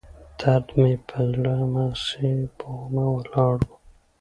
درد 0.39 0.67
مې 0.79 0.93
پر 1.07 1.23
زړه 1.35 1.53
هماغسې 1.61 2.29
بوغمه 2.57 3.05
ولاړ 3.15 3.57
و. 3.65 3.69